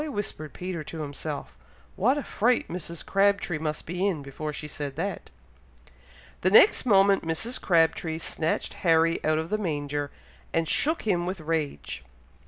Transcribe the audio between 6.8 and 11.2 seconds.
moment Mrs. Crabtree snatched Harry out of the manger, and shook